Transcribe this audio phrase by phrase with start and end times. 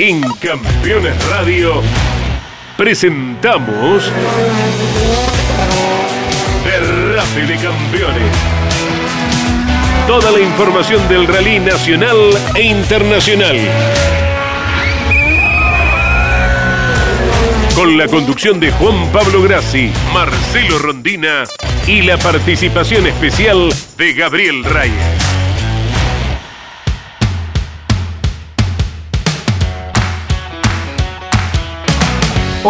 [0.00, 1.82] En Campeones Radio
[2.76, 4.12] presentamos
[6.64, 8.36] Derrape de Campeones.
[10.06, 12.16] Toda la información del rally nacional
[12.54, 13.56] e internacional.
[17.74, 21.42] Con la conducción de Juan Pablo Grassi, Marcelo Rondina
[21.88, 25.27] y la participación especial de Gabriel Reyes.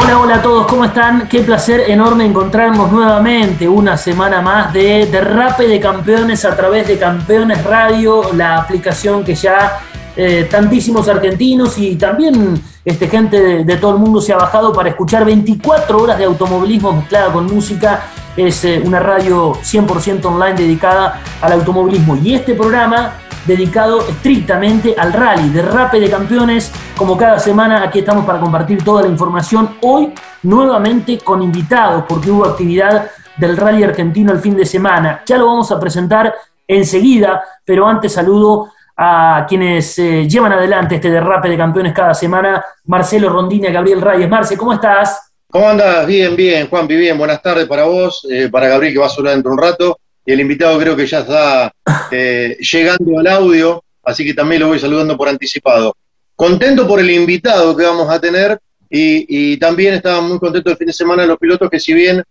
[0.01, 1.27] Hola, hola a todos, ¿cómo están?
[1.27, 6.97] Qué placer enorme encontrarnos nuevamente una semana más de Derrape de Campeones a través de
[6.97, 9.81] Campeones Radio, la aplicación que ya
[10.17, 14.91] eh, tantísimos argentinos y también este, gente de, todo el mundo se ha bajado para
[14.91, 18.05] escuchar 24 horas de automovilismo mezclada con música.
[18.37, 22.17] Es eh, una radio 100% online dedicada al automovilismo.
[22.23, 23.15] Y este programa
[23.49, 26.71] dedicado estrictamente al rally, derrape de campeones.
[26.97, 29.79] Como cada semana, aquí estamos para compartir toda la información.
[29.81, 35.23] Hoy, nuevamente con invitados, porque hubo actividad del rally argentino el fin de semana.
[35.27, 36.35] Ya lo vamos a presentar
[36.67, 42.63] enseguida, pero antes saludo a quienes eh, llevan adelante este derrape de campeones cada semana,
[42.85, 44.29] Marcelo Rondina Gabriel Reyes.
[44.29, 45.33] Marce, ¿cómo estás?
[45.51, 46.07] ¿Cómo andas?
[46.07, 47.17] Bien, bien, Juan, bien.
[47.17, 49.99] Buenas tardes para vos, eh, para Gabriel que va a sonar dentro de un rato
[50.29, 51.73] y el invitado creo que ya está
[52.11, 55.97] eh, llegando al audio, así que también lo voy saludando por anticipado.
[56.37, 58.59] Contento por el invitado que vamos a tener
[58.91, 62.23] y, también estaba muy contento el fin de semana los pilotos que si bien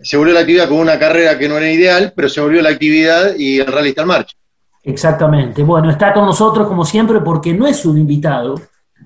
[0.00, 2.70] se volvió la actividad con una carrera que no era ideal, pero se volvió la
[2.70, 4.34] actividad y el rally está en marcha.
[4.82, 5.62] Exactamente.
[5.62, 8.54] Bueno, está con nosotros como siempre porque no es un invitado,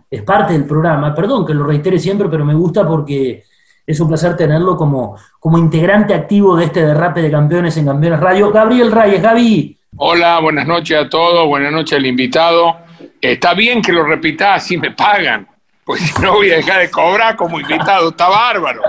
[0.08, 1.12] es parte del programa.
[1.12, 3.42] Perdón que lo reitere siempre, pero me gusta porque
[3.86, 8.18] es un placer tenerlo como, como integrante activo de este derrape de campeones en Campeones
[8.18, 8.50] Radio.
[8.50, 9.78] Gabriel Reyes, Gaby.
[9.96, 12.76] Hola, buenas noches a todos, buenas noches al invitado.
[13.20, 15.46] Está bien que lo repita, así me pagan,
[15.84, 18.82] pues no voy a dejar de cobrar como invitado, está bárbaro.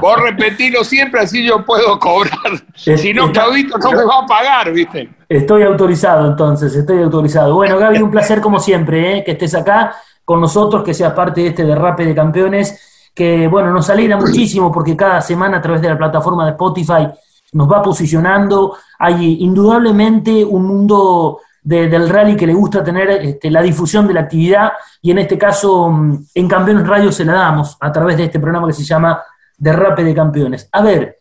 [0.00, 2.52] Vos repetilo siempre, así yo puedo cobrar.
[2.74, 5.08] Si no, Claudito no me va a pagar, ¿viste?
[5.28, 7.54] Estoy autorizado entonces, estoy autorizado.
[7.54, 9.24] Bueno, Gaby, un placer como siempre, ¿eh?
[9.24, 13.72] que estés acá con nosotros, que seas parte de este derrape de campeones que bueno,
[13.72, 17.08] nos alegra muchísimo porque cada semana a través de la plataforma de Spotify
[17.54, 18.76] nos va posicionando.
[18.98, 24.20] Hay indudablemente un mundo del rally que le gusta tener este, la difusión de la
[24.20, 28.24] actividad y en este caso mm, en Campeones Radio se la damos a través de
[28.24, 29.20] este programa que se llama
[29.56, 30.68] Derrape de Campeones.
[30.70, 31.18] A ver,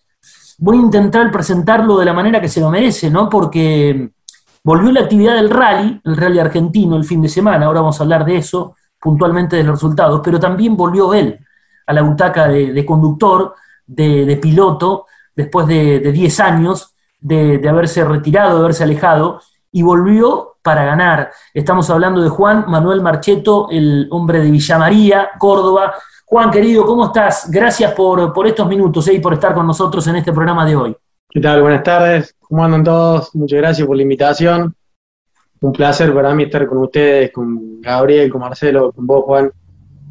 [0.59, 3.29] voy a intentar presentarlo de la manera que se lo merece, ¿no?
[3.29, 4.11] Porque
[4.65, 8.03] volvió la actividad del rally, el rally argentino el fin de semana, ahora vamos a
[8.03, 11.39] hablar de eso, puntualmente de los resultados, pero también volvió él
[11.85, 18.63] a la butaca de, conductor, de, piloto, después de 10 años de, haberse retirado, de
[18.63, 19.41] haberse alejado,
[19.71, 21.31] y volvió para ganar.
[21.53, 25.93] Estamos hablando de Juan Manuel Marcheto, el hombre de Villa María, Córdoba.
[26.25, 27.49] Juan, querido, ¿cómo estás?
[27.51, 30.95] Gracias por, estos minutos eh, y por estar con nosotros en este programa de hoy.
[31.29, 31.61] ¿Qué tal?
[31.61, 32.35] Buenas tardes.
[32.39, 33.35] ¿Cómo andan todos?
[33.35, 34.75] Muchas gracias por la invitación.
[35.61, 39.51] Un placer para mí estar con ustedes, con Gabriel, con Marcelo, con vos, Juan.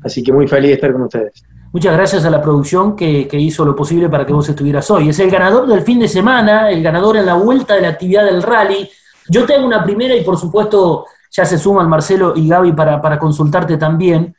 [0.02, 1.42] Así que muy feliz de estar con ustedes.
[1.74, 5.08] Muchas gracias a la producción que, hizo lo posible para que vos estuvieras hoy.
[5.08, 8.24] Es el ganador del fin de semana, el ganador en la vuelta de la actividad
[8.24, 8.88] del rally.
[9.28, 13.76] Yo tengo una primera y por supuesto ya se suman Marcelo y Gaby para, consultarte
[13.76, 14.36] también.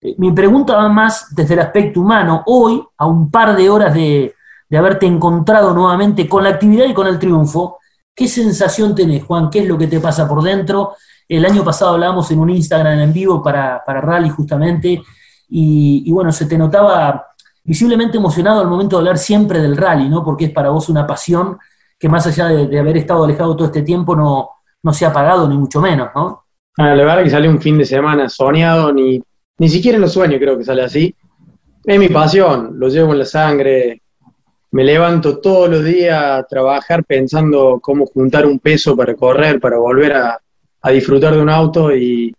[0.00, 2.44] Eh, mi pregunta va más desde el aspecto humano.
[2.46, 4.36] Hoy, a un par de horas de,
[4.70, 7.78] haberte encontrado nuevamente con la actividad y con el triunfo,
[8.14, 9.50] ¿qué sensación tenés, Juan?
[9.50, 10.94] ¿Qué es lo que te pasa por dentro?
[11.28, 15.02] El año pasado hablábamos en un Instagram en vivo para, para Rally justamente
[15.48, 17.26] y, bueno, se te notaba
[17.64, 20.24] visiblemente emocionado al momento de hablar siempre del rally, ¿no?
[20.24, 21.58] Porque es para vos una pasión
[21.98, 24.50] que más allá de, haber estado alejado todo este tiempo no,
[24.82, 26.44] no se ha apagado, ni mucho menos, ¿no?
[26.76, 29.20] Ah, la verdad que sale un fin de semana soñado, ni,
[29.58, 31.14] ni siquiera en los sueños creo que sale así.
[31.84, 34.02] Es mi pasión, lo llevo en la sangre.
[34.70, 39.78] Me levanto todos los días a trabajar pensando cómo juntar un peso para correr, para
[39.78, 40.38] volver a,
[40.82, 42.34] a disfrutar de un auto y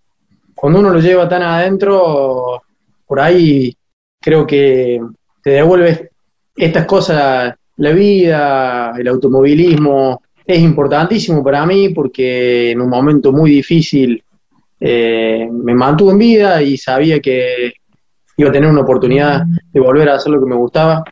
[0.56, 2.62] cuando uno lo lleva tan adentro,
[3.10, 3.76] por ahí
[4.22, 5.02] creo que
[5.42, 6.12] te devuelve
[6.56, 13.50] estas cosas, la vida, el automovilismo, es importantísimo para mí porque en un momento muy
[13.50, 14.24] difícil
[14.80, 17.74] eh, me mantuvo en vida y sabía que
[18.38, 21.04] iba a tener una oportunidad de volver a hacer lo que me gustaba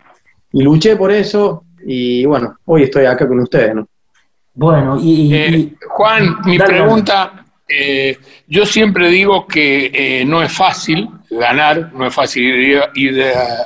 [0.54, 3.88] y luché por eso y bueno, hoy estoy acá con ustedes, ¿no?
[4.54, 5.34] Bueno, y...
[5.34, 8.16] Eh, Juan, mi pregunta, eh,
[8.48, 12.44] yo siempre digo que no es fácil, ganar, no es fácil
[12.96, 13.24] ir,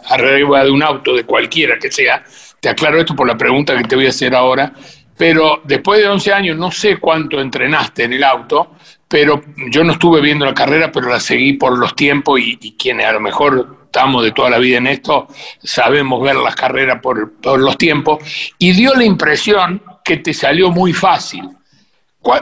[0.10, 2.24] arriba de un auto, de cualquiera que sea.
[2.60, 4.74] Te aclaro esto por la pregunta que te voy a hacer ahora.
[5.18, 8.76] Pero después de 11 años, no sé cuánto entrenaste en el auto,
[9.08, 12.72] pero yo no estuve viendo la carrera, pero la seguí por los tiempos y, y
[12.74, 15.28] quienes a lo mejor estamos de toda la vida en esto,
[15.62, 18.24] sabemos ver las carreras por, por los tiempos,
[18.58, 21.44] y dio la impresión que te salió muy fácil.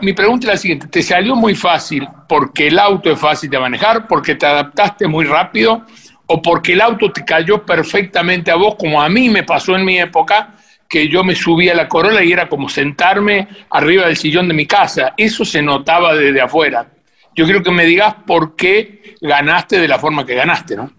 [0.02, 3.60] Mi pregunta es la siguiente, ¿te salió muy fácil porque el auto es fácil de
[3.60, 5.86] manejar, porque te adaptaste muy rápido
[6.26, 9.86] o porque el auto te cayó perfectamente a vos, como a mí me pasó en
[9.86, 10.56] mi época,
[10.88, 14.54] que yo me subía a la Corolla y era como sentarme arriba del sillón de
[14.54, 15.14] mi casa.
[15.16, 16.88] Eso se notaba desde afuera.
[17.36, 20.92] Yo quiero que me digas por qué ganaste de la forma que ganaste, ¿no?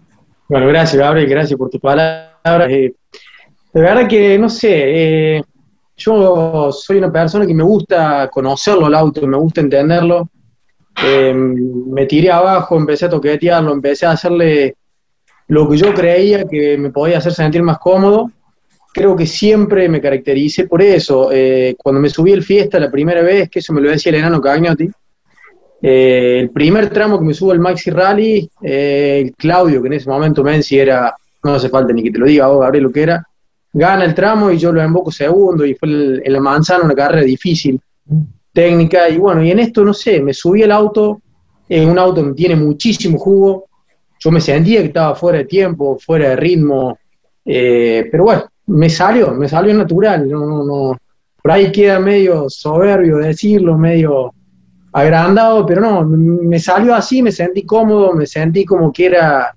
[0.47, 2.65] Bueno, gracias, Gabriel, gracias por tu palabra.
[2.69, 2.93] Eh,
[3.73, 5.43] de verdad que, no sé, eh,
[6.03, 10.29] yo soy una persona que me gusta conocerlo el auto, me gusta entenderlo.
[11.03, 14.75] Eh, me tiré abajo, empecé a toquetearlo, empecé a hacerle
[15.47, 18.31] lo que yo creía que me podía hacer sentir más cómodo.
[18.93, 21.29] Creo que siempre me caractericé por eso.
[21.31, 24.19] Eh, cuando me subí el Fiesta la primera vez, que eso me lo decía el
[24.19, 24.89] enano Cagnotti,
[25.81, 30.09] eh, el primer tramo que me subo al Maxi Rally, eh, Claudio, que en ese
[30.09, 33.01] momento Menzi era, no hace falta ni que te lo diga, vos, Gabriel, lo que
[33.01, 33.27] era,
[33.73, 37.23] gana el tramo y yo lo emboco segundo y fue en la manzana una carrera
[37.23, 37.79] difícil,
[38.51, 41.21] técnica, y bueno, y en esto, no sé, me subí al auto,
[41.69, 43.65] es un auto que tiene muchísimo jugo,
[44.19, 46.97] yo me sentía que estaba fuera de tiempo, fuera de ritmo,
[47.45, 50.97] eh, pero bueno, me salió, me salió natural, no, no, no,
[51.41, 54.33] por ahí queda medio soberbio decirlo, medio
[54.91, 59.55] agrandado, pero no, me salió así, me sentí cómodo, me sentí como que era,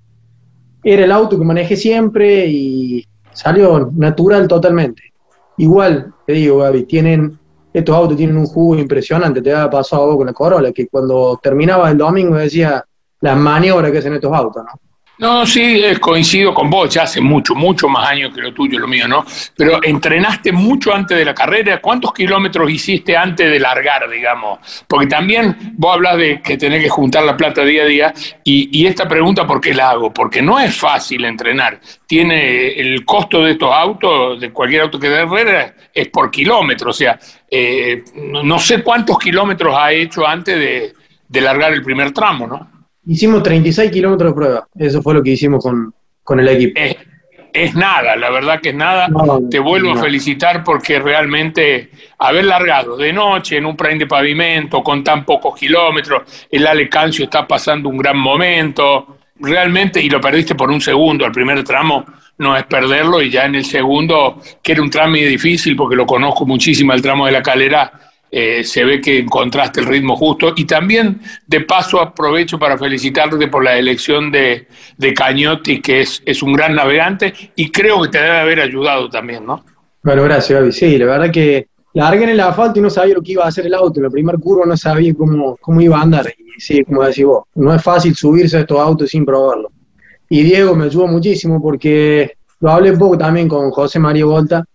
[0.83, 5.13] era el auto que manejé siempre y salió natural totalmente.
[5.57, 7.37] Igual, te digo, Gaby, tienen,
[7.71, 11.91] estos autos tienen un jugo impresionante, te ha pasado con la Corolla, que cuando terminaba
[11.91, 12.83] el domingo decía,
[13.21, 14.84] las maniobras que hacen estos autos, ¿no?
[15.17, 18.87] No, sí, coincido con vos, ya hace mucho, mucho más años que lo tuyo, lo
[18.87, 19.25] mío, ¿no?
[19.55, 24.59] Pero entrenaste mucho antes de la carrera, ¿cuántos kilómetros hiciste antes de largar, digamos?
[24.87, 28.13] Porque también vos hablas de que tenés que juntar la plata día a día,
[28.43, 30.13] y, esta pregunta, ¿por qué la hago?
[30.13, 31.79] Porque no es fácil entrenar.
[32.05, 36.89] Tiene el costo de estos autos, de cualquier auto que de carrera, es por kilómetro,
[36.89, 37.17] o sea,
[37.49, 40.93] eh, no, sé cuántos kilómetros ha hecho antes de,
[41.27, 42.74] de largar el primer tramo, ¿no?
[43.07, 46.79] Hicimos 36 kilómetros de prueba, eso fue lo que hicimos con, el equipo.
[47.53, 49.07] Es, nada, la verdad que es nada.
[49.49, 54.83] Te vuelvo a felicitar porque realmente haber largado de noche en un prime de pavimento
[54.83, 60.19] con tan pocos kilómetros, el Ale Cancio está pasando un gran momento, realmente, y lo
[60.19, 62.05] perdiste por un segundo, el primer tramo
[62.37, 66.05] no es perderlo y ya en el segundo, que era un tramo difícil porque lo
[66.05, 67.91] conozco muchísimo, el tramo de la calera,
[68.31, 70.53] eh, se ve que encontraste el ritmo justo.
[70.55, 74.67] Y también, de paso, aprovecho para felicitarte por la elección de,
[74.97, 79.09] de Cañotti, que es, es un gran navegante y creo que te debe haber ayudado
[79.09, 79.63] también, ¿no?
[80.03, 80.71] Bueno, gracias, Gaby.
[80.71, 83.47] Sí, la verdad que largué en el asfalto y no sabía lo que iba a
[83.47, 83.99] hacer el auto.
[83.99, 86.27] En la primer curva no sabía cómo, cómo iba a andar.
[86.37, 89.71] Y sí, como decís vos, no es fácil subirse a estos autos sin probarlo.
[90.29, 94.65] Y Diego me ayudó muchísimo porque lo hablé un poco también con José María Volta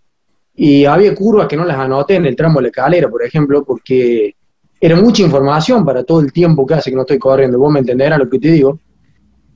[0.63, 3.63] y había curvas que no las anoté en el tramo de la escalera, por ejemplo,
[3.63, 4.35] porque
[4.79, 7.57] era mucha información para todo el tiempo que hace que no estoy corriendo.
[7.57, 8.79] Vos me entenderás lo que te digo.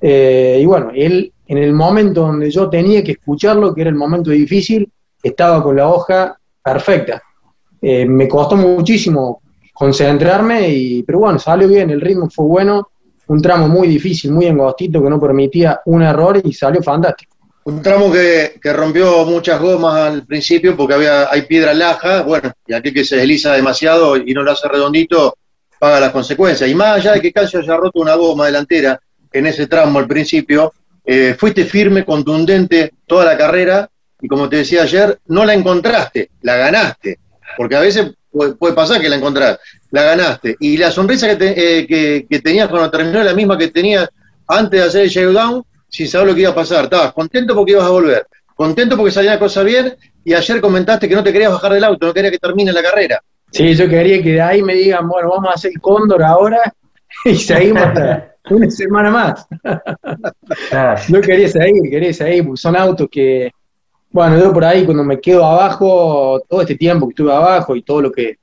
[0.02, 3.96] Eh, y bueno, él, en el momento donde yo tenía que escucharlo, que era el
[3.96, 4.92] momento difícil,
[5.22, 7.22] estaba con la hoja perfecta.
[7.80, 9.44] Eh, me costó muchísimo
[9.76, 12.90] concentrarme, y, pero bueno, salió bien, el ritmo fue bueno,
[13.28, 17.35] un tramo muy difícil, muy angostito, que no permitía un error y salió fantástico.
[17.66, 22.74] Un tramo que, rompió muchas gomas al principio porque había, hay piedra laja, bueno, y
[22.74, 25.36] aquel que se desliza demasiado y no lo hace redondito,
[25.80, 26.70] paga las consecuencias.
[26.70, 29.00] Y más allá de que Casio haya roto una goma delantera
[29.34, 33.90] en ese tramo al principio, eh, fuiste firme, contundente toda la carrera
[34.22, 37.18] y como te decía ayer, no la encontraste, la ganaste,
[37.58, 39.58] porque a veces puede, pasar que la encontrás,
[39.90, 40.56] la ganaste.
[40.60, 44.08] Y la sonrisa que, eh, que, tenías cuando terminó la misma que tenías
[44.48, 45.64] antes de hacer el showdown
[45.96, 46.84] sin saber lo que iba a pasar.
[46.84, 51.08] Estabas contento porque ibas a volver, contento porque salía la cosa bien, y ayer comentaste
[51.08, 53.22] que no te querías bajar del auto, no querías que termine la carrera.
[53.50, 56.74] Sí, yo quería que de ahí me digan, bueno, vamos a hacer el cóndor ahora
[57.26, 57.84] y seguimos
[58.50, 59.48] una semana más.
[61.10, 63.52] no quería seguir, quería seguir, porque son autos que,
[64.12, 67.84] bueno, yo por ahí cuando me quedo abajo, todo este tiempo que estuve abajo y
[67.84, 68.40] todo lo que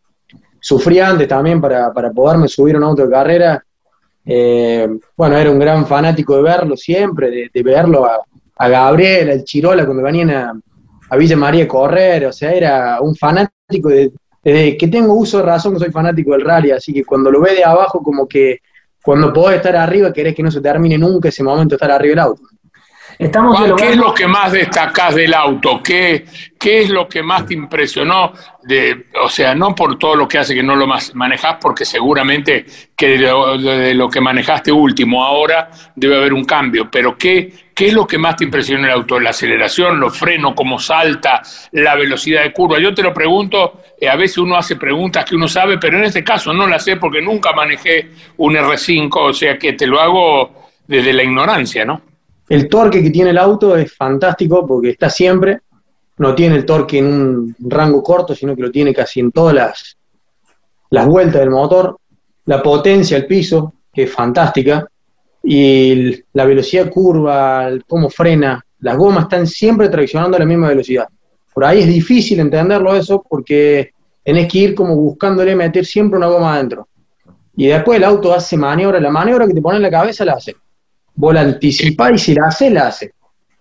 [0.59, 3.63] sufrí antes también para, para poderme subir a un auto de carrera,
[4.25, 9.85] eh, bueno, era un gran fanático de verlo siempre, de, verlo a, Gabriel, al Chirola,
[9.85, 14.13] cuando venían a, Villa María a correr, o sea, era un fanático de,
[14.43, 17.65] que tengo uso de razón soy fanático del rally, así que cuando lo ve de
[17.65, 18.61] abajo, como que
[19.03, 22.13] cuando podés estar arriba, querés que no se termine nunca ese momento de estar arriba
[22.13, 22.43] del auto.
[23.19, 25.83] Estamos Juan, ¿Qué es lo que más destacás del auto?
[25.83, 26.25] ¿Qué,
[26.59, 28.33] ¿Qué es lo que más te impresionó?
[28.63, 31.85] De, o sea, no por todo lo que hace que no lo más manejás, porque
[31.85, 32.65] seguramente
[32.97, 37.53] que de lo, de lo que manejaste último ahora debe haber un cambio, pero ¿qué,
[37.75, 39.19] ¿qué es lo que más te impresionó el auto?
[39.19, 41.43] ¿La aceleración, los frenos, cómo salta,
[41.73, 42.79] la velocidad de curva?
[42.79, 46.05] Yo te lo pregunto, eh, a veces uno hace preguntas que uno sabe, pero en
[46.05, 50.01] este caso no las sé porque nunca manejé un R5, o sea que te lo
[50.01, 52.12] hago desde la ignorancia, ¿no?
[52.49, 55.61] El torque que tiene el auto es fantástico porque está siempre,
[56.19, 59.55] no tiene el torque en un rango corto, sino que lo tiene casi en todas
[59.55, 59.97] las,
[60.91, 61.99] las vueltas del motor,
[62.47, 64.87] la potencia al piso, que es fantástica,
[65.43, 71.09] y la velocidad curva, cómo frena, las gomas están siempre traccionando a la misma velocidad.
[71.53, 76.29] Por ahí es difícil entenderlo eso porque tenés que ir como buscándole meter siempre una
[76.29, 76.89] goma adentro.
[77.55, 80.35] Y después el auto hace maniobra, la maniobra que te pone en la cabeza la
[80.35, 80.57] hace.
[81.23, 83.13] Vos la anticipás y si la hace, la hace.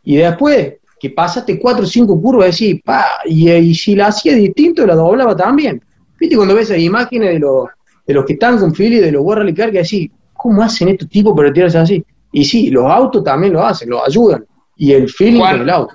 [0.04, 4.34] Y después que pasaste cuatro o cinco curvas, decís, pa, y, y si la hacía
[4.34, 5.80] distinto, la doblaba también.
[6.20, 7.68] ¿Viste cuando ves esas imágenes de los,
[8.08, 11.08] de los que están con Philly, de los Rally Car, que decís, ¿cómo hacen estos
[11.08, 12.04] tipos para tirarse así?
[12.32, 14.44] Y sí, los autos también lo hacen, lo ayudan.
[14.76, 15.94] Y el feeling Juan, con el auto.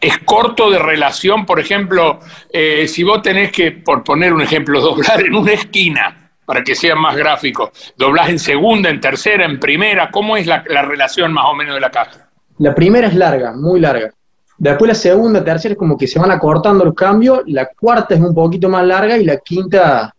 [0.00, 2.20] es corto de relación, por ejemplo,
[2.52, 6.74] eh, si vos tenés que, por poner un ejemplo, doblar en una esquina, para que
[6.74, 11.32] sea más gráfico, doblás en segunda, en tercera, en primera, ¿cómo es la, la relación
[11.32, 12.28] más o menos de la caja?
[12.58, 14.12] La primera es larga, muy larga.
[14.56, 18.20] Después la segunda, tercera es como que se van acortando los cambios, la cuarta es
[18.20, 20.14] un poquito más larga y la quinta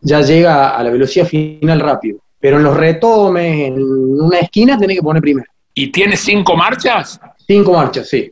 [0.00, 2.20] ya llega a la velocidad final rápido.
[2.38, 5.46] Pero en los retomes, en una esquina, tenés que poner primero.
[5.74, 7.20] ¿Y tiene cinco marchas?
[7.46, 8.30] Cinco marchas, sí.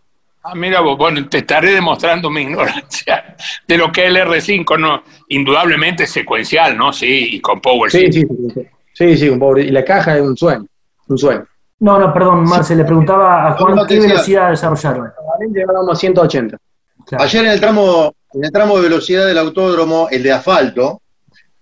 [0.50, 3.36] Ah, mira vos, bueno, te estaré demostrando mi ignorancia
[3.66, 6.90] de lo que es el R5, no, indudablemente secuencial, ¿no?
[6.90, 8.22] Sí, y con Power Sí, sí,
[8.54, 8.66] sí.
[8.94, 9.64] Sí, sí, un pobre.
[9.64, 10.64] Y la caja es un sueño,
[11.08, 11.46] un sueño.
[11.80, 15.12] No, no, perdón, Marce, le preguntaba a Juan No, no, qué velocidad desarrollaron.
[15.52, 16.56] Llegábamos a 180.
[17.04, 17.24] Claro.
[17.24, 21.02] Ayer en el tramo, en el tramo de velocidad del autódromo, el de asfalto,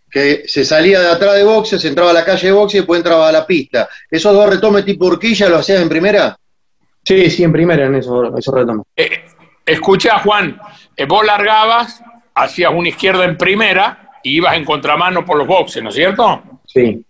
[0.08, 2.98] que se salía de atrás de boxes, entraba a la calle de boxes y después
[2.98, 3.88] entraba a la pista.
[4.08, 6.38] ¿Esos dos retomes tipo horquilla lo hacías en primera?
[7.06, 8.84] Sí, sí, en primera en esos, esos retomes.
[8.96, 9.24] Eh,
[9.64, 10.58] escucha, Juan,
[10.96, 12.02] eh, vos largabas,
[12.34, 16.42] hacías una izquierda en primera y ibas en contramano por los boxes, ¿no es cierto?
[16.66, 17.04] Sí,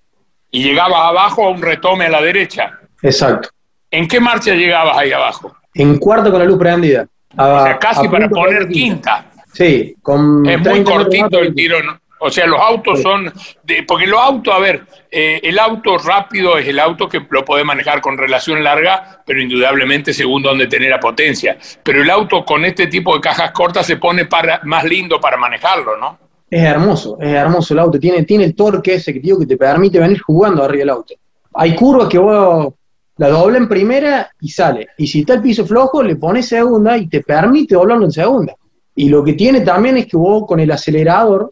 [0.50, 2.78] Y llegabas abajo a un retome a la derecha.
[3.02, 3.48] exacto.
[3.90, 5.56] ¿En qué marcha llegabas ahí abajo?
[5.72, 7.06] En cuarto con la luz prendida.
[7.38, 9.24] O sea, casi para poner quinta.
[9.30, 9.44] quinta.
[9.54, 11.98] Sí, con Es muy 30 metros cortito el tiro, ¿no?
[12.18, 13.30] O sea, los autos son,
[13.62, 17.44] de- porque los autos, a ver, eh, el auto rápido es el auto que lo
[17.44, 21.58] puede manejar con relación larga, pero indudablemente según donde tener la potencia.
[21.82, 25.36] Pero el auto con este tipo de cajas cortas se pone para, más lindo para
[25.36, 26.18] manejarlo, ¿no?
[26.48, 27.98] Es hermoso, es hermoso el auto.
[27.98, 31.14] Tiene, tiene el torque ese que, tío, que te permite venir jugando arriba del auto.
[31.54, 32.72] Hay curvas que vos
[33.18, 34.88] la dobla en primera y sale.
[34.96, 38.54] Y si está el piso flojo, le pones segunda y te permite doblarlo en segunda.
[38.94, 41.50] Y lo que tiene también es que vos con el acelerador,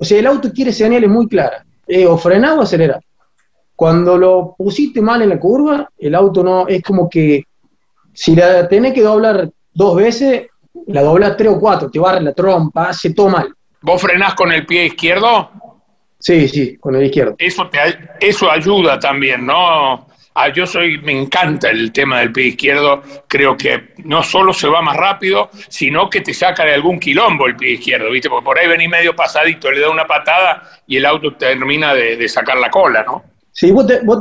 [0.00, 1.64] o sea, el auto quiere señales muy claras.
[1.86, 3.02] eh, o frenar o acelerar.
[3.74, 7.44] Cuando lo pusiste mal en la curva, el auto no, es como que
[8.12, 10.46] si la tenés que doblar dos veces,
[10.86, 13.52] la doblas tres o cuatro, te barre la trompa, hace todo mal.
[13.82, 15.50] ¿Vos frenás con el pie izquierdo?
[16.18, 17.34] Sí, sí, con el izquierdo.
[17.38, 17.78] Eso, te,
[18.20, 20.06] eso ayuda también, ¿no?
[20.34, 24.68] Ah, yo soy, me encanta el tema del pie izquierdo, creo que no solo se
[24.68, 28.28] va más rápido, sino que te saca de algún quilombo el pie izquierdo, ¿viste?
[28.30, 32.28] Porque por ahí venís medio pasadito, le da una patada y el auto termina de,
[32.28, 33.24] sacar la cola, ¿no?
[33.50, 34.20] Sí, vos te, vos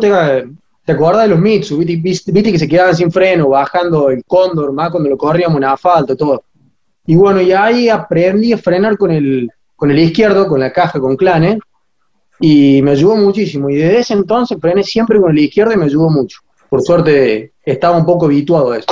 [0.88, 5.10] acordás de los Mitsu, viste que se quedaban sin freno, bajando el cóndor, más cuando
[5.10, 6.44] lo corríamos en asfalto, todo.
[7.06, 11.00] Y bueno, y ahí aprendí a frenar con el, con el izquierdo, con la caja,
[11.00, 11.60] con clane,
[12.40, 13.70] y me ayudó muchísimo.
[13.70, 16.40] Y desde ese entonces frené siempre con el izquierdo y me ayudó mucho.
[16.70, 18.88] Por suerte estaba un poco habituado a eso.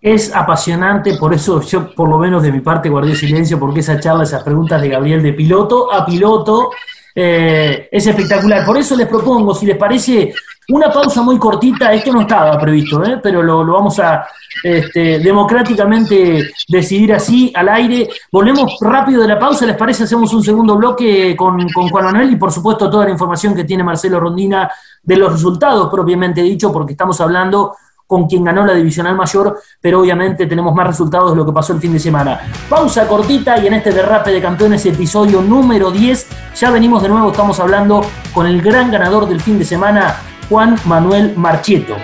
[0.00, 4.00] Es apasionante, por eso yo por lo menos de mi parte guardé silencio, porque esa
[4.00, 6.70] charla, esas preguntas de Gabriel de piloto a piloto,
[7.14, 8.64] eh, es espectacular.
[8.64, 10.32] Por eso les propongo, si les parece,
[10.70, 13.18] una pausa muy cortita, esto no estaba previsto, ¿eh?
[13.22, 14.26] pero lo, vamos a
[14.62, 18.08] este, democráticamente decidir así al aire.
[18.30, 20.04] Volvemos rápido de la pausa, ¿les parece?
[20.04, 23.64] Hacemos un segundo bloque con, con Juan Manuel y por supuesto toda la información que
[23.64, 24.70] tiene Marcelo Rondina
[25.02, 27.74] de los resultados propiamente dicho, porque estamos hablando
[28.10, 31.74] con quien ganó la divisional mayor, pero obviamente tenemos más resultados de lo que pasó
[31.74, 32.40] el fin de semana.
[32.68, 37.30] Pausa cortita y en este derrape de campeones, episodio número 10, ya venimos de nuevo,
[37.30, 40.16] estamos hablando con el gran ganador del fin de semana,
[40.50, 41.96] Juan Manuel Marcheto.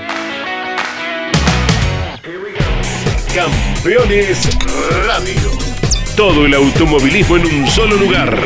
[3.34, 4.48] Campeones
[5.04, 5.50] Radio.
[6.16, 8.38] Todo el automovilismo en un solo lugar.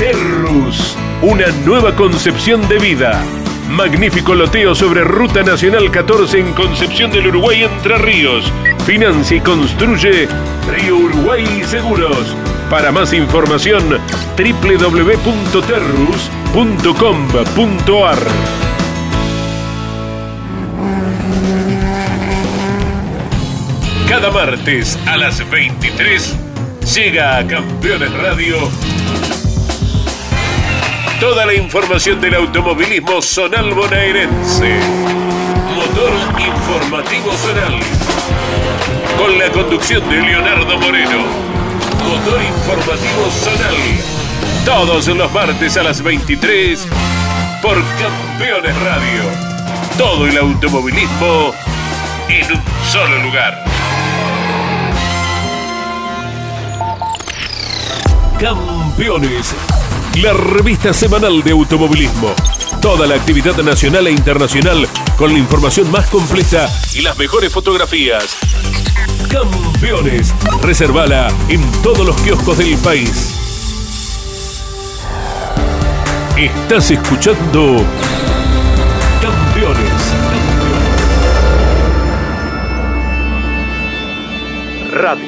[0.00, 3.22] Terrus, una nueva concepción de vida.
[3.70, 8.52] Magnífico loteo sobre Ruta Nacional 14 en Concepción del Uruguay Entre Ríos.
[8.84, 10.26] Financia y construye
[10.68, 12.34] Río Uruguay Seguros.
[12.68, 13.98] Para más información,
[16.52, 18.18] www.terrus.com.ar.
[24.08, 26.36] Cada martes a las 23
[26.94, 28.56] llega a Campeones Radio
[31.20, 34.80] toda la información del automovilismo zonal bonaerense.
[35.74, 37.78] Motor Informativo Zonal.
[39.18, 41.18] Con la conducción de Leonardo Moreno.
[42.08, 44.19] Motor Informativo Zonal.
[44.64, 46.86] Todos los martes a las 23
[47.62, 49.22] por Campeones Radio.
[49.96, 51.54] Todo el automovilismo
[52.28, 53.64] en un solo lugar.
[58.38, 59.54] Campeones,
[60.22, 62.34] la revista semanal de automovilismo.
[62.80, 64.86] Toda la actividad nacional e internacional
[65.16, 68.38] con la información más completa y las mejores fotografías.
[69.30, 73.29] Campeones, reservala en todos los kioscos del país.
[76.40, 77.84] Estás escuchando
[79.20, 80.14] Campeones.
[84.90, 85.24] Radio.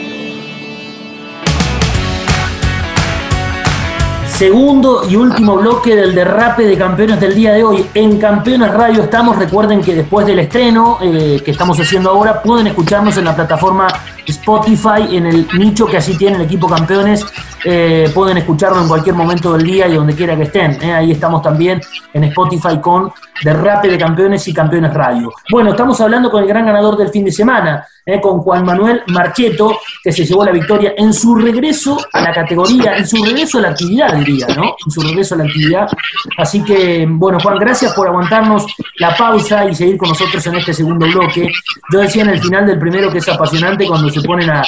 [4.26, 7.86] Segundo y último bloque del derrape de campeones del día de hoy.
[7.92, 9.36] En Campeones Radio estamos.
[9.36, 13.86] Recuerden que después del estreno eh, que estamos haciendo ahora, pueden escucharnos en la plataforma
[14.26, 17.24] Spotify, en el nicho que así tiene el equipo campeones.
[17.64, 20.82] Eh, pueden escucharlo en cualquier momento del día y donde quiera que estén.
[20.82, 20.92] eh.
[20.92, 21.80] Ahí estamos también
[22.12, 23.12] en Spotify con
[23.42, 25.32] Derrape de Campeones y Campeones Radio.
[25.50, 29.02] Bueno, estamos hablando con el gran ganador del fin de semana, eh, con Juan Manuel
[29.08, 33.58] Marcheto, que se llevó la victoria en su regreso a la categoría, en su regreso
[33.58, 34.74] a la actividad, diría, ¿no?
[34.84, 35.88] En su regreso a la actividad.
[36.36, 38.66] Así que, bueno, Juan, gracias por aguantarnos
[38.98, 41.50] la pausa y seguir con nosotros en este segundo bloque.
[41.92, 44.62] Yo decía en el final del primero que es apasionante cuando se ponen a,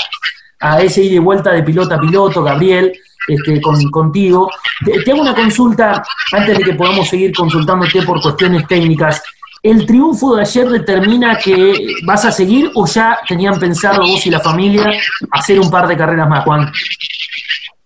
[0.60, 2.92] a ese ida y vuelta de piloto a piloto, Gabriel,
[3.28, 4.50] este, con, contigo.
[4.84, 9.22] Te, te hago una consulta antes de que podamos seguir consultándote por cuestiones técnicas.
[9.62, 14.30] ¿El triunfo de ayer determina que vas a seguir o ya tenían pensado vos y
[14.30, 14.92] la familia
[15.30, 16.70] hacer un par de carreras más, Juan?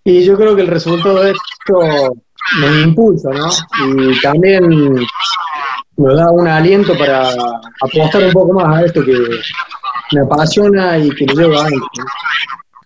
[0.03, 2.17] Y yo creo que el resultado de esto
[2.61, 3.49] me impulsa, ¿no?
[3.87, 5.07] Y también
[5.99, 7.29] me da un aliento para
[7.83, 9.13] apostar un poco más a esto que
[10.13, 11.87] me apasiona y que me lleva adelante.
[11.99, 12.05] ¿no?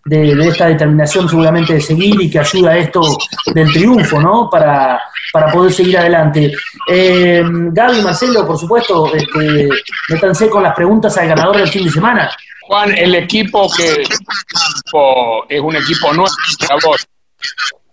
[0.04, 3.00] de, de esta determinación seguramente de seguir y que ayuda a esto
[3.54, 4.48] del triunfo, ¿no?
[4.50, 5.00] Para,
[5.32, 6.52] para poder seguir adelante.
[6.88, 9.68] Eh, Gaby, Marcelo, por supuesto, este,
[10.08, 12.30] métanse con las preguntas al ganador del fin de semana.
[12.62, 14.02] Juan, el equipo que
[15.48, 17.06] es un equipo nuevo para vos,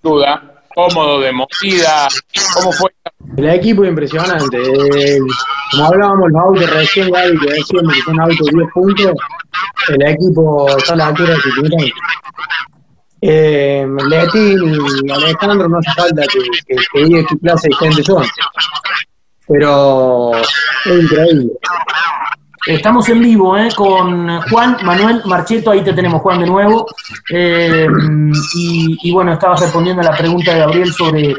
[0.02, 2.08] duda, cómodo, de movida,
[2.54, 2.90] ¿cómo fue?
[3.38, 4.58] El equipo es impresionante.
[4.58, 5.22] El-
[5.72, 9.12] como hablábamos los autos recién, Gaby, que decíamos que son autos de 10 puntos,
[9.90, 11.50] el equipo está a la altura de su.
[13.22, 18.04] Eh, Leti y Alejandro no hace falta que, que, que diga qué clase de gente
[18.04, 18.26] son.
[19.48, 20.48] Pero es
[21.04, 21.50] increíble.
[22.70, 23.68] Estamos en vivo ¿eh?
[23.76, 26.86] con Juan Manuel Marcheto, ahí te tenemos Juan de nuevo.
[27.34, 27.88] Eh,
[28.56, 31.36] y, bueno, estabas respondiendo a la pregunta de Gabriel sobre eh,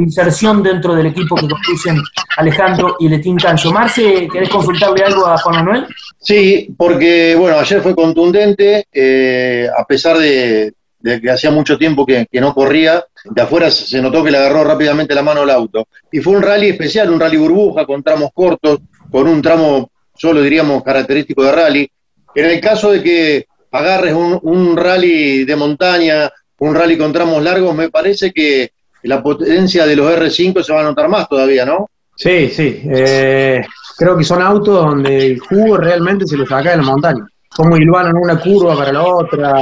[0.00, 2.02] inserción dentro del equipo que conducen
[2.36, 3.70] Alejandro y Letín Cancho.
[3.70, 5.86] Marce, ¿querés consultarle algo a Juan Manuel?
[6.18, 12.26] Sí, porque bueno, ayer fue contundente, eh, a pesar de, que hacía mucho tiempo que,
[12.28, 15.86] que no corría, de afuera se notó que le agarró rápidamente la mano al auto.
[16.10, 18.80] Y fue un rally especial, un rally burbuja, con tramos cortos,
[19.14, 21.90] con un tramo, solo diríamos, característico de rally.
[22.34, 27.42] En el caso de que agarres un, un rally de montaña, un rally con tramos
[27.42, 28.72] largos, me parece que
[29.02, 31.90] la potencia de los R5 se va a notar más todavía, ¿no?
[32.16, 32.82] Sí, sí.
[32.84, 33.60] eh,
[33.96, 37.26] creo que son autos donde el jugo realmente se lo saca de la montaña.
[37.56, 39.54] Cómo hilvanan una curva para la otra,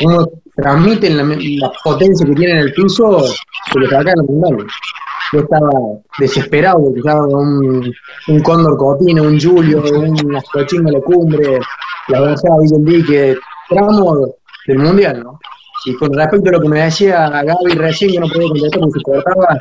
[0.00, 1.16] cómo transmiten
[1.58, 3.20] la, potencia que tienen en el piso,
[3.72, 4.70] se lo saca de la montaña.
[5.32, 5.70] Yo estaba
[6.18, 7.92] desesperado porque estaba un,
[8.28, 11.58] un Cóndor Copino, un Julio, un Ascochingo de la Cumbre,
[12.08, 13.36] la Brazada Villendique,
[13.68, 14.26] tramo
[14.66, 15.38] del Mundial, ¿no?
[15.84, 18.98] Y con respecto a lo que me decía Gaby recién, que no podía contestar porque
[18.98, 19.58] se cortaba,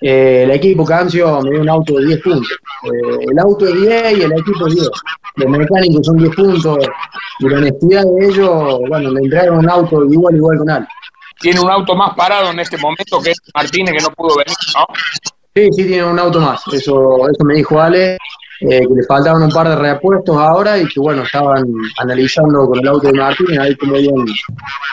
[0.00, 2.58] eh, el equipo Cancio me dio un auto de 10 puntos.
[2.84, 4.90] Eh, el auto es 10 y el equipo es 10.
[5.36, 6.78] Los mecánicos son 10 puntos.
[7.40, 10.88] Y la honestidad de ellos, bueno, le entregaron un auto igual, igual con Al.
[11.40, 14.56] Tiene un auto más parado en este momento que es Martínez, que no pudo venir,
[14.74, 14.86] ¿no?
[15.54, 16.62] Sí, sí, tiene un auto más.
[16.72, 18.14] Eso, eso me dijo Ale,
[18.60, 21.64] eh, que le faltaban un par de repuestos ahora y que, bueno, estaban
[21.98, 24.26] analizando con el auto de Martínez ahí cómo iban,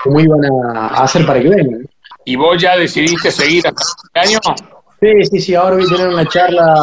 [0.03, 0.39] cómo iban
[0.75, 1.85] a, a hacer para que vengan.
[2.25, 4.39] ¿Y vos ya decidiste seguir hasta este año?
[5.03, 6.73] Sí, sí, sí, ahora voy a tener una charla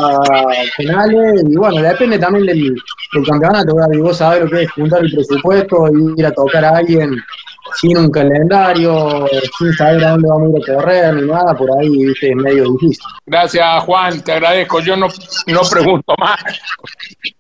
[0.77, 2.75] con Ale y bueno, depende también del,
[3.15, 7.17] del campeonato, vos sabés lo que es juntar el presupuesto, ir a tocar a alguien
[7.81, 9.27] sin un calendario,
[9.59, 12.31] sin saber a dónde vamos a ir a correr ni nada, por ahí ¿viste?
[12.31, 13.05] es medio difícil.
[13.27, 15.09] Gracias Juan, te agradezco, yo no,
[15.47, 16.41] no pregunto más,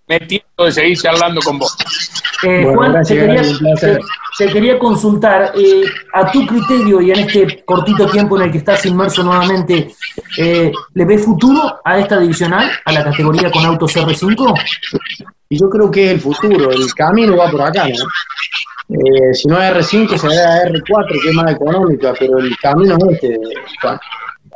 [0.06, 1.76] me tiento de seguir charlando con vos.
[2.42, 8.44] Eh, Juan, te, quería, consultar, eh, a tu criterio y en este cortito tiempo en
[8.44, 9.94] el que estás inmerso nuevamente,
[10.38, 14.54] eh, ¿le ves futuro a esta divisional, a la categoría con autos R5?
[15.48, 18.04] Y yo creo que el futuro, el camino va por acá, ¿no?
[18.90, 22.98] Eh, si no es R5, se a R4, que es más económica, pero el camino
[23.08, 23.38] es este,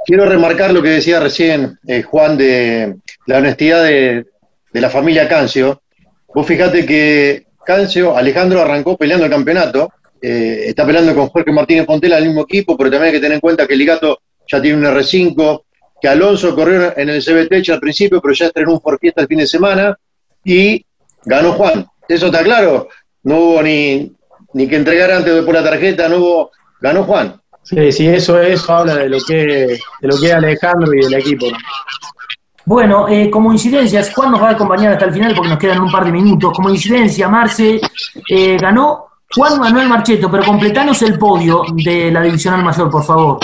[0.04, 4.26] Quiero remarcar lo que decía recién eh, Juan de la honestidad de,
[4.72, 5.82] la familia Cancio.
[6.34, 11.86] Vos fijate que Cancio, Alejandro arrancó peleando el campeonato, eh, está peleando con Jorge Martínez
[11.86, 14.18] Pontela el mismo equipo, pero también hay que tener en cuenta que Ligato
[14.48, 15.62] ya tiene un R5,
[16.02, 19.28] que Alonso corrió en el CBT al principio, pero ya estrenó un Ford Fiesta el
[19.28, 19.96] fin de semana
[20.44, 20.84] y
[21.24, 21.86] ganó Juan.
[22.08, 22.88] ¿Eso está claro?
[23.22, 24.12] No hubo ni,
[24.54, 27.40] ni que entregar antes o por la tarjeta, no hubo, ganó Juan.
[27.62, 31.14] Sí, sí, eso, eso habla de lo que, de lo que es Alejandro y del
[31.14, 31.46] equipo.
[32.66, 35.80] Bueno, eh, como incidencias, Juan nos va a acompañar hasta el final porque nos quedan
[35.80, 36.52] un par de minutos.
[36.54, 37.80] Como incidencia, Marce
[38.28, 43.38] eh, ganó Juan Manuel Marcheto, pero completanos el podio de la divisional mayor, por favor.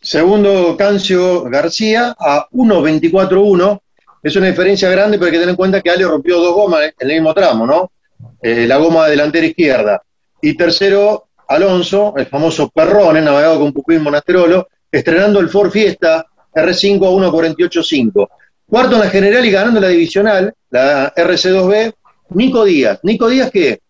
[0.00, 3.80] Segundo, Cancio García a 1.24.1.
[4.22, 6.80] Es una diferencia grande, pero hay que tener en cuenta que Ale rompió dos gomas
[6.82, 7.90] en el mismo tramo, ¿no?
[8.40, 10.02] Eh, la goma delantera izquierda.
[10.40, 17.06] Y tercero, Alonso, el famoso Perrone, navegado con Pupín Monasterolo, estrenando el Ford Fiesta R5
[17.06, 18.28] a 1.48.5.
[18.66, 21.94] Cuarto en la general y ganando la divisional, la RC2B,
[22.30, 23.00] Nico Díaz.
[23.02, 23.80] Nico Díaz que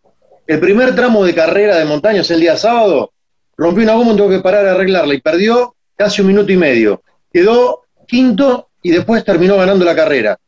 [0.46, 3.12] el primer tramo de carrera de montañas el día sábado,
[3.56, 6.56] rompió una goma y tuvo que parar a arreglarla y perdió casi un minuto y
[6.56, 7.02] medio.
[7.30, 10.38] Quedó quinto y después terminó ganando la carrera.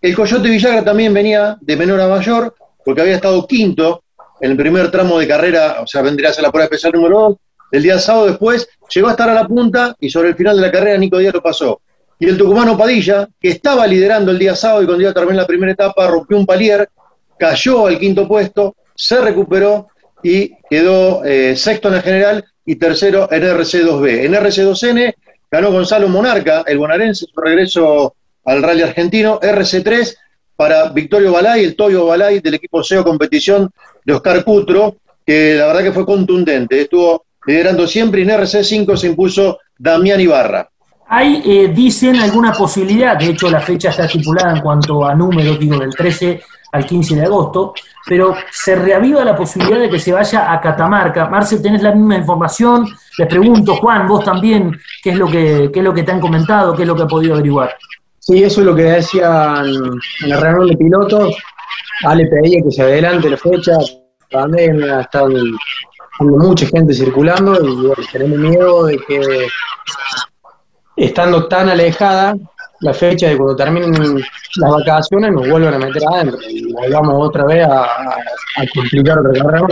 [0.00, 4.02] El Coyote Villagra también venía de menor a mayor, porque había estado quinto
[4.40, 7.20] en el primer tramo de carrera, o sea, vendría a ser la prueba especial número
[7.20, 7.36] 2,
[7.72, 10.62] el día sábado después, llegó a estar a la punta y sobre el final de
[10.62, 11.80] la carrera Nico Díaz lo pasó.
[12.18, 15.46] Y el tucumano Padilla, que estaba liderando el día sábado y cuando ya terminó la
[15.46, 16.88] primera etapa, rompió un palier,
[17.38, 19.88] cayó al quinto puesto, se recuperó
[20.22, 24.24] y quedó eh, sexto en la general y tercero en RC2B.
[24.24, 25.14] En RC2N
[25.50, 28.14] ganó Gonzalo Monarca, el bonaerense, su regreso
[28.44, 29.38] al rally argentino.
[29.40, 30.16] RC3
[30.58, 33.70] para Victorio Balay, el Toyo Balay del equipo SEO Competición
[34.04, 38.96] de Oscar Cutro, que la verdad que fue contundente, estuvo liderando siempre y en RC5
[38.96, 40.68] se impuso Damián Ibarra.
[41.06, 45.60] Hay, eh, dicen, alguna posibilidad, de hecho la fecha está estipulada en cuanto a números,
[45.60, 46.42] digo, del 13
[46.72, 47.72] al 15 de agosto,
[48.04, 51.28] pero se reaviva la posibilidad de que se vaya a Catamarca.
[51.28, 52.84] Marcel, ¿tenés la misma información?
[53.16, 56.20] Les pregunto, Juan, vos también, ¿qué es lo que, qué es lo que te han
[56.20, 57.76] comentado, qué es lo que ha podido averiguar?
[58.28, 61.34] Sí, eso es lo que decían en la reunión de pilotos.
[62.04, 63.72] Ale pedía que se adelante la fecha,
[64.30, 65.32] también están
[66.20, 69.46] mucha gente circulando y tenemos miedo de que
[70.96, 72.36] estando tan alejada
[72.80, 74.22] la fecha de cuando terminen
[74.56, 77.88] las vacaciones nos vuelvan a meter adentro y volvamos otra vez a,
[78.74, 79.66] complicar otra carrera.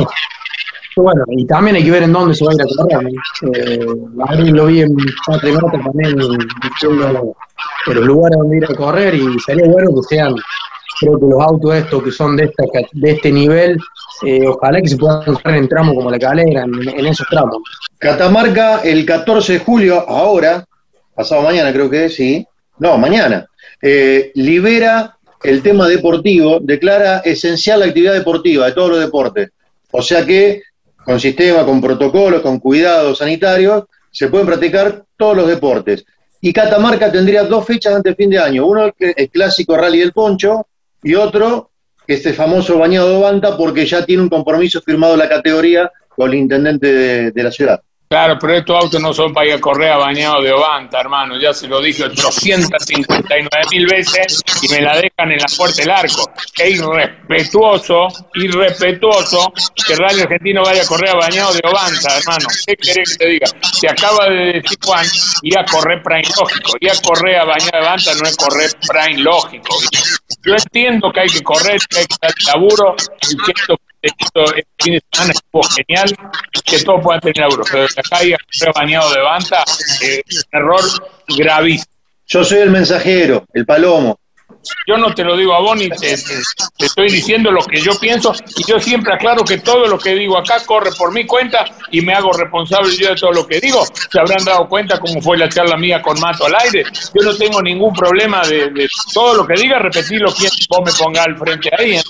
[0.97, 3.12] Bueno, y también hay que ver en dónde se va a ir a correr.
[3.53, 6.16] Eh, lo vi en Patria también
[6.62, 7.37] diciendo
[7.94, 10.35] los lugares donde ir a correr y sería bueno que sean,
[11.01, 13.79] creo que los autos estos que son de, esta, de este nivel,
[14.25, 17.59] eh, ojalá que se puedan correr en tramos como la calera, en, esos tramos.
[17.99, 20.64] Catamarca el 14 de julio, ahora,
[21.14, 22.46] pasado mañana creo que sí,
[22.79, 23.46] no, mañana,
[23.81, 29.51] eh, libera el tema deportivo, declara esencial la actividad deportiva de todos los deportes.
[29.92, 30.62] O sea que
[31.05, 36.05] con sistema, con protocolos, con cuidados sanitarios, se pueden practicar todos los deportes.
[36.47, 38.67] Y Catamarca tendría dos fechas antes del fin de año.
[38.67, 40.69] Uno el clásico Rally del Poncho
[41.03, 41.73] y otro
[42.07, 46.37] este famoso bañado de Banta porque ya tiene un compromiso firmado la categoría con el
[46.37, 47.83] intendente de la ciudad.
[48.09, 51.40] Claro, pero estos autos no son para ir a correr a bañado de Ovanta, hermano.
[51.40, 55.90] Ya se lo dije 859 mil veces y me la dejan en la puerta del
[55.90, 56.31] arco.
[56.57, 59.53] Es irrespetuoso, irrespetuoso
[59.87, 62.47] que el Rally Argentino vaya a correr a bañado de Ovanta, hermano.
[62.64, 63.47] ¿Qué querés que te diga?
[63.73, 65.07] Se acaba de decir Juan,
[65.42, 66.73] ir a correr Prime lógico.
[66.81, 69.77] Ir a correr a bañado de Ovanta no es correr Prime lógico.
[70.45, 72.95] Yo entiendo que hay que correr, que hay que estar laburo,
[73.29, 73.53] y que
[74.07, 76.16] este fin de semana estuvo genial,
[76.64, 78.35] que todos puedan tener euros, pero acá hay
[78.75, 79.64] bañado de banda,
[80.03, 80.81] eh, un error
[81.37, 81.92] gravísimo.
[82.27, 84.19] Yo soy el mensajero, el palomo.
[84.87, 88.33] Yo no te lo digo a vos ni te, estoy diciendo lo que yo pienso
[88.57, 92.01] y yo siempre aclaro que todo lo que digo acá corre por mi cuenta y
[92.01, 93.85] me hago responsable yo de todo lo que digo.
[94.11, 96.85] Se habrán dado cuenta cómo fue la charla mía con Mato al aire.
[97.15, 100.93] Yo no tengo ningún problema de, todo lo que diga, repetir lo que vos me
[100.93, 101.97] pongas al frente ahí.
[101.97, 102.03] ¿eh?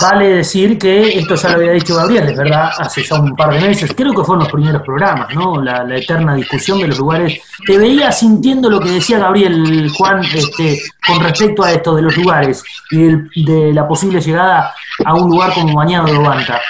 [0.00, 3.52] Vale decir que esto ya lo había dicho Gabriel, es verdad, hace ya un par
[3.52, 5.60] de meses, creo que fueron los primeros programas, ¿no?
[5.60, 7.40] La, eterna discusión de los lugares.
[7.66, 12.16] Te veía sintiendo lo que decía Gabriel, Juan, este, con respecto a esto de los
[12.16, 14.74] lugares y de la posible llegada
[15.04, 16.60] a un lugar como Mañana de Levanta.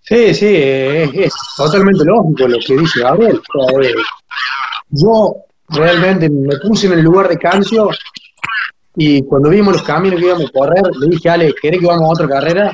[0.00, 3.40] Sí, sí, es, totalmente lógico lo que dice Gabriel.
[4.90, 5.36] yo
[5.70, 7.88] realmente me puse en el lugar de Cancio
[8.96, 12.08] y cuando vimos los caminos que íbamos a correr, le dije, Ale, ¿querés que vamos
[12.08, 12.70] a otra carrera?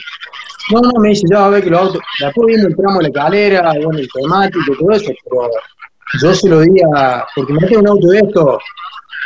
[0.72, 2.02] No, no, me dice, ya a ver que los autos.
[2.20, 5.50] Después vimos el tramo de la calera, bueno, el temático todo eso, pero
[6.20, 7.24] yo se lo di a.
[7.34, 8.58] Porque me un auto de esto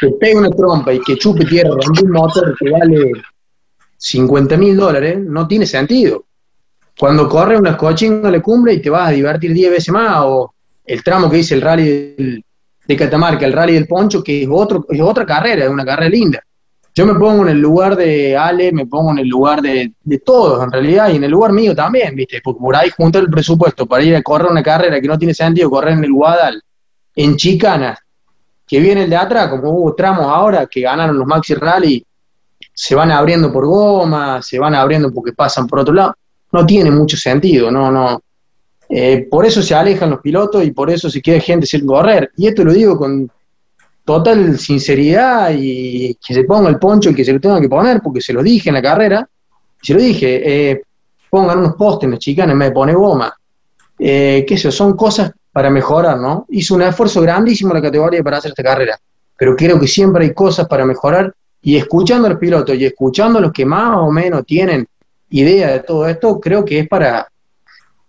[0.00, 3.12] que pegue una trompa y que chupe tierra, rompe un motor que vale
[3.96, 6.24] 50 mil dólares, no tiene sentido.
[6.98, 10.54] Cuando corre una no le cumple y te vas a divertir 10 veces más, o
[10.84, 12.44] el tramo que dice el rally
[12.86, 16.10] de Catamarca, el rally del Poncho, que es, otro, es otra carrera, es una carrera
[16.10, 16.44] linda
[16.94, 19.92] yo me pongo en el lugar de Ale, me pongo en el lugar de,
[20.24, 22.40] todos en realidad, y en el lugar mío también, ¿viste?
[22.42, 25.34] Porque por ahí juntar el presupuesto para ir a correr una carrera que no tiene
[25.34, 26.62] sentido correr en el Guadal,
[27.16, 27.98] en Chicana,
[28.74, 32.04] que viene el de atrás, como hubo tramos ahora que ganaron los Maxi Rally,
[32.72, 36.16] se van abriendo por goma, se van abriendo porque pasan por otro lado,
[36.50, 38.20] no tiene mucho sentido, no, no.
[38.88, 42.32] Eh, por eso se alejan los pilotos y por eso se queda gente sin correr.
[42.36, 43.30] Y esto lo digo con
[44.04, 48.00] total sinceridad y que se ponga el poncho y que se lo tenga que poner,
[48.02, 49.28] porque se lo dije en la carrera,
[49.80, 50.82] se lo dije, eh,
[51.30, 53.32] pongan unos postes en la chicana me pone goma.
[53.96, 56.46] Eh, qué sé son cosas para mejorar, ¿no?
[56.48, 58.98] Hizo un esfuerzo grandísimo la categoría para hacer esta carrera,
[59.38, 63.42] pero creo que siempre hay cosas para mejorar y escuchando al piloto y escuchando a
[63.42, 64.84] los que más o menos tienen
[65.30, 67.28] idea de todo esto, creo que es para,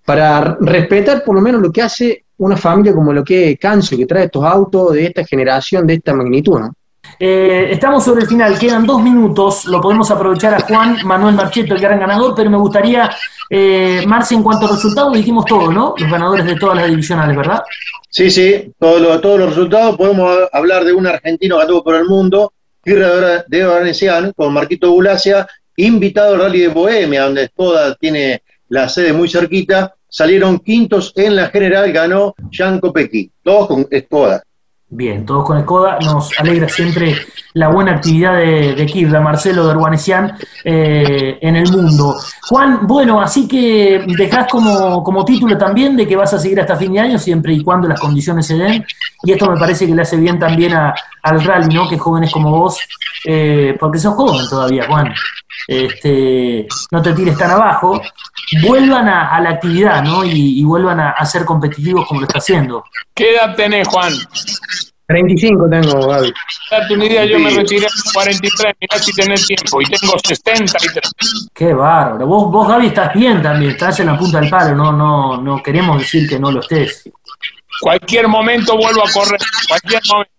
[0.04, 4.08] para respetar por lo menos lo que hace una familia como lo que Cancio, que
[4.08, 6.74] trae estos autos de esta generación, de esta magnitud, ¿no?
[7.20, 11.74] Eh, estamos sobre el final, quedan dos minutos, lo podemos aprovechar a Juan Manuel Marcheto,
[11.74, 13.10] el gran ganador, pero me gustaría,
[13.50, 15.96] eh, Marce, en cuanto a resultados, dijimos todo, ¿no?
[15.98, 17.64] Los ganadores de todas las divisionales, ¿verdad?
[18.10, 22.54] Sí, sí, todos los resultados, podemos hablar de un argentino que anduvo por el mundo,
[22.86, 29.12] de Valenciano, con Marquito Bulacia, invitado al Rally de Bohemia, donde toda tiene la sede
[29.12, 34.44] muy cerquita, salieron quintos en la general, ganó Jan Kopecky, todos con Skoda.
[34.98, 37.18] Bien, todos con Skoda, nos alegra siempre
[37.52, 42.16] la buena actividad de, de Marcelo de Urbanesian eh, en el mundo.
[42.48, 46.78] Juan, bueno, así que dejás como, como título también de que vas a seguir hasta
[46.78, 48.86] fin de año, siempre y cuando las condiciones se den,
[49.24, 51.90] y esto me parece que le hace bien también al rally, ¿no?
[51.90, 52.80] Que jóvenes como vos,
[53.26, 55.14] eh, porque sos joven todavía, Juan,
[55.68, 58.02] este, no te tires tan abajo,
[58.62, 60.24] vuelvan a, la actividad, ¿no?
[60.24, 62.86] Y, vuelvan a, ser competitivos como lo está haciendo.
[63.14, 64.14] ¿Qué edad tenés, Juan?
[65.08, 66.34] 35 tengo, Gaby.
[66.72, 71.48] Date una idea, yo me retiré a 43, mirá si tenés tiempo, y tengo 63.
[71.54, 72.26] Qué bárbaro.
[72.26, 75.62] Vos, vos, Gaby, estás bien también, estás en la punta del palo, no, no, no
[75.62, 77.10] queremos decir que no lo estés.
[77.82, 80.32] Cualquier momento vuelvo a correr, cualquier momento.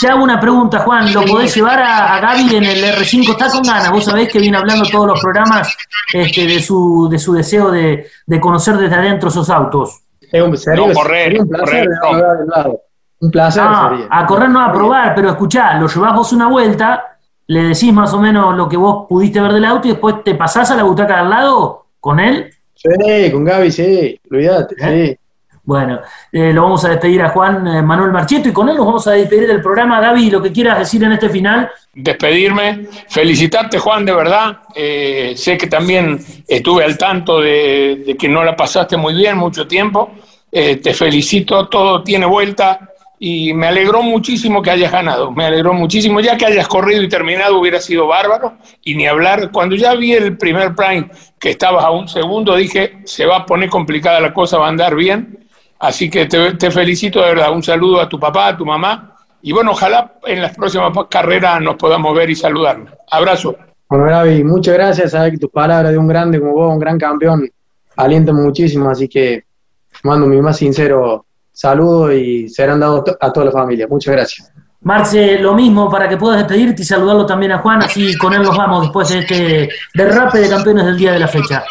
[0.00, 3.30] Te hago una pregunta, Juan, ¿lo podés llevar a, Gaby en el R5?
[3.30, 5.74] Está con ganas, vos sabés que viene hablando todos los programas
[6.12, 8.06] este, de, su, de su deseo de,
[8.40, 10.02] conocer desde adentro esos autos.
[10.32, 11.88] un, no, correr, un placer,
[13.24, 17.16] Un placer ah, A correr no a probar, pero escuchá, lo llevás vos una vuelta,
[17.46, 20.34] le decís más o menos lo que vos pudiste ver del auto y después te
[20.34, 22.52] pasás a la butaca de al lado con él.
[22.74, 25.06] Sí, con Gaby, sí, olvídate, ¿Eh?
[25.06, 25.18] sí.
[25.62, 28.84] Bueno, eh, lo vamos a despedir a Juan eh, Manuel Marchieto y con él nos
[28.84, 29.98] vamos a despedir del programa.
[29.98, 31.70] Gaby, lo que quieras decir en este final.
[31.94, 34.58] Despedirme, felicitarte Juan, de verdad.
[34.74, 39.66] Eh, sé que también estuve al tanto de, que no la pasaste muy bien mucho
[39.66, 40.10] tiempo.
[40.50, 45.30] te felicito, todo tiene vuelta y me alegró muchísimo que hayas ganado.
[45.30, 48.54] Me alegró muchísimo, ya que hayas corrido y terminado hubiera sido bárbaro.
[48.82, 52.98] Y ni hablar, cuando ya vi el primer prime que estabas a un segundo, dije,
[53.04, 55.44] se va a poner complicada la cosa, va a andar bien
[55.84, 57.52] Así que te, felicito de verdad.
[57.52, 59.16] Un saludo a tu papá, a tu mamá.
[59.42, 62.90] Y bueno, ojalá en las próximas carreras nos podamos ver y saludarnos.
[63.10, 63.54] Abrazo.
[63.88, 65.10] Bueno, Gaby, muchas gracias.
[65.10, 67.50] Sabes que tus palabras de un grande como vos, un gran campeón,
[67.96, 68.88] alientan muchísimo.
[68.88, 69.44] Así que
[70.04, 73.86] mando mi más sincero saludo y serán dados a toda la familia.
[73.88, 74.52] Muchas gracias.
[74.82, 78.42] Marce, lo mismo para que puedas despedirte y saludarlo también a Juan, así con él
[78.42, 81.64] nos vamos después de este derrape de campeones del día de la fecha.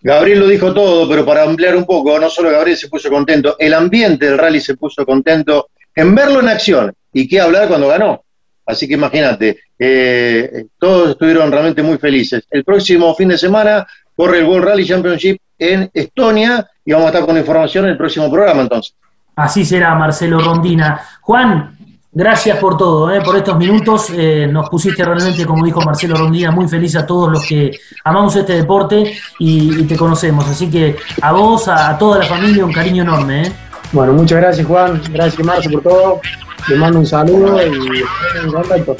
[0.00, 3.56] Gabriel lo dijo todo, pero para ampliar un poco, no solo Gabriel se puso contento,
[3.58, 6.92] el ambiente del rally se puso contento en verlo en acción.
[7.12, 8.24] ¿Y qué hablar cuando ganó?
[8.66, 12.44] Así que imagínate, eh, todos estuvieron realmente muy felices.
[12.50, 17.08] El próximo fin de semana corre el World Rally Championship en Estonia y vamos a
[17.10, 18.94] estar con información en el próximo programa entonces.
[19.36, 21.00] Así será, Marcelo Rondina.
[21.22, 21.76] Juan,
[22.12, 24.10] gracias por todo, eh, por estos minutos.
[24.10, 27.72] Eh, nos pusiste realmente, como dijo Marcelo Rondina, muy feliz a todos los que
[28.04, 30.46] amamos este deporte y, te conocemos.
[30.48, 33.42] Así que a vos, a, toda la familia, un cariño enorme.
[33.42, 33.52] Eh.
[33.92, 36.20] Bueno, muchas gracias Juan, gracias Marcelo por todo.
[36.68, 38.96] Le mando un saludo y un contacto.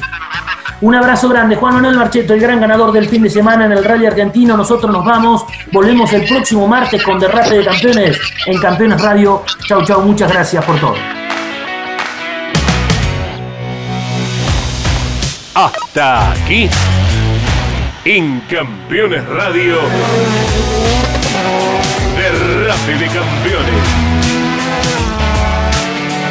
[0.81, 3.83] Un abrazo grande, Juan Manuel Marcheto, el gran ganador del fin de semana en el
[3.83, 4.57] Rally Argentino.
[4.57, 9.43] Nosotros nos vamos, volvemos el próximo martes con Derrape de Campeones en Campeones Radio.
[9.67, 10.95] Chau, chau, muchas gracias por todo.
[15.53, 16.69] Hasta aquí,
[18.03, 19.77] en Campeones Radio,
[22.17, 23.83] Derrape de Campeones.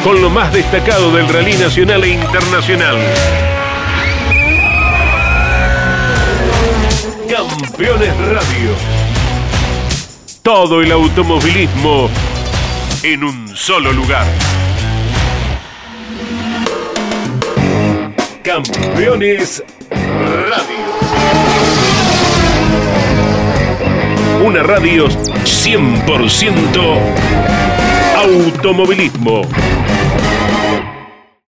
[0.05, 2.97] Con lo más destacado del rally nacional e internacional.
[7.77, 8.71] Campeones Radio.
[10.43, 12.09] Todo el automovilismo
[13.03, 14.25] en un solo lugar.
[18.45, 20.87] Campeones Radio.
[24.45, 26.99] Una radio 100%
[28.17, 29.43] automovilismo.